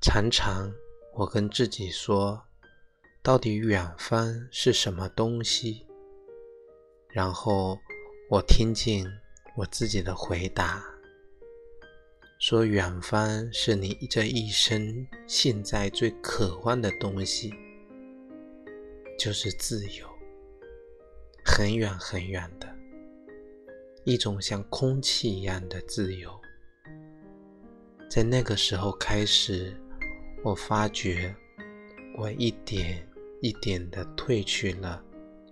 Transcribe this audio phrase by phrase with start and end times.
[0.00, 0.72] 常常
[1.12, 2.40] 我跟自己说，
[3.20, 5.84] 到底远方是什么东西？
[7.08, 7.76] 然后
[8.30, 9.04] 我听见
[9.56, 10.84] 我自己的回答，
[12.38, 17.52] 说远方是你这一生现在最渴望的东西，
[19.18, 20.08] 就是自由，
[21.44, 22.72] 很远很远的，
[24.04, 26.30] 一种像空气一样的自由。
[28.08, 29.76] 在那个时候开始。
[30.40, 31.34] 我发觉，
[32.16, 33.04] 我一点
[33.40, 35.02] 一点的褪去了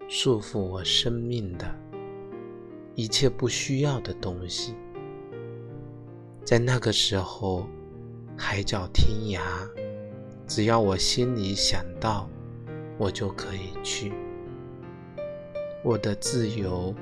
[0.09, 1.67] 束缚我生命的
[2.95, 4.77] 一切不需要的东西。
[6.45, 7.67] 在那个时候，
[8.39, 9.41] 海角天涯，
[10.47, 12.31] 只要我心里想到，
[12.97, 14.13] 我就可以去。
[15.83, 16.95] 我的自由，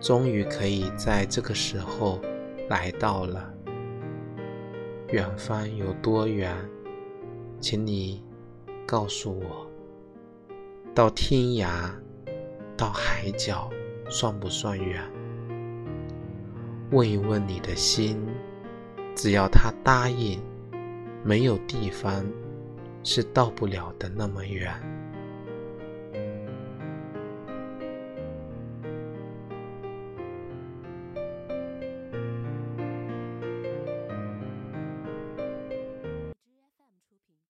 [0.00, 2.18] 终于可以在这个时候
[2.70, 3.52] 来到了。
[5.10, 6.56] 远方有多远？
[7.60, 8.22] 请你
[8.86, 9.66] 告诉我，
[10.94, 11.90] 到天涯，
[12.76, 13.68] 到海角，
[14.08, 15.02] 算不算远？
[16.90, 18.24] 问一问你的心，
[19.14, 20.40] 只要他答应，
[21.24, 22.24] 没有地方
[23.02, 24.72] 是到不了的那么远。